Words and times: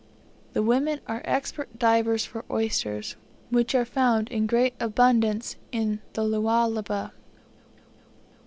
The 0.53 0.63
women 0.63 0.99
are 1.05 1.21
expert 1.25 1.77
divers 1.77 2.25
for 2.25 2.43
oysters, 2.49 3.15
which 3.51 3.75
are 3.75 3.85
found 3.85 4.29
in 4.29 4.47
great 4.47 4.73
abundance 4.79 5.57
in 5.71 6.01
the 6.13 6.23
Lualaba. 6.23 7.11